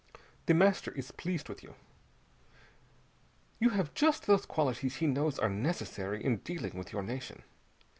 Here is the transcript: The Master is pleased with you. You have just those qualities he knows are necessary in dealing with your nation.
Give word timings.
The 0.47 0.55
Master 0.55 0.91
is 0.93 1.11
pleased 1.11 1.47
with 1.47 1.61
you. 1.61 1.75
You 3.59 3.69
have 3.69 3.93
just 3.93 4.25
those 4.25 4.47
qualities 4.47 4.95
he 4.95 5.05
knows 5.05 5.37
are 5.37 5.47
necessary 5.47 6.25
in 6.25 6.37
dealing 6.37 6.75
with 6.75 6.91
your 6.91 7.03
nation. 7.03 7.43